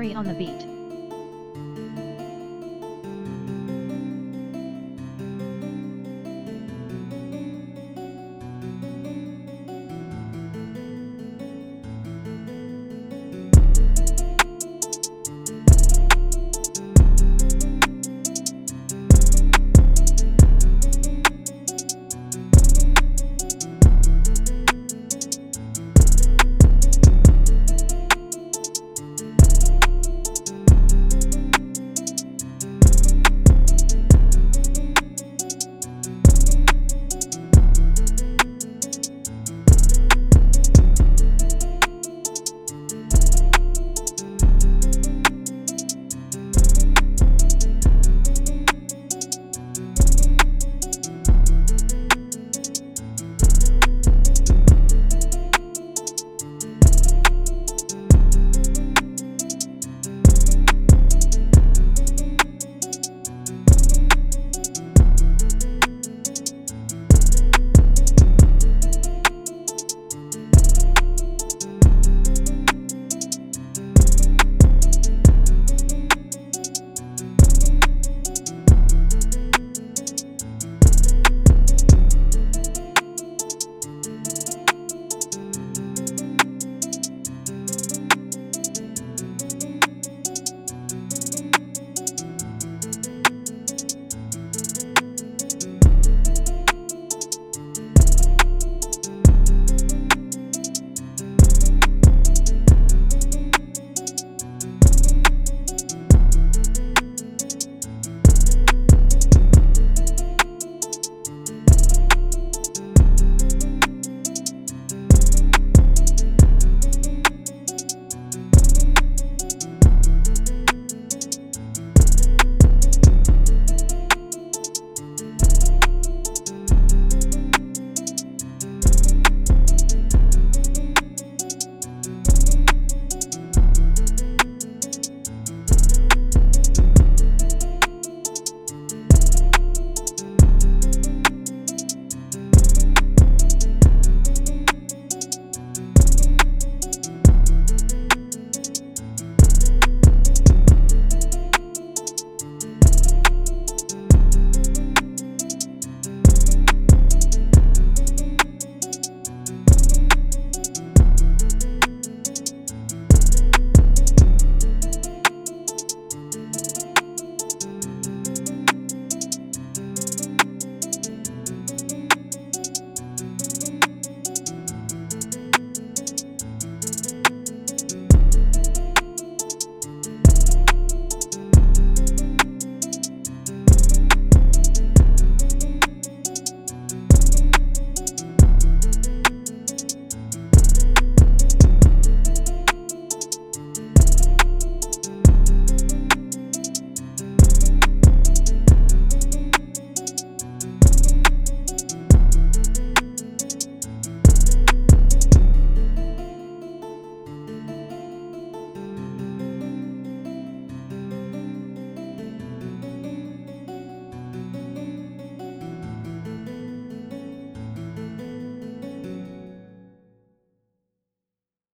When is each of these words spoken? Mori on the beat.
Mori 0.00 0.14
on 0.14 0.24
the 0.24 0.32
beat. 0.32 0.79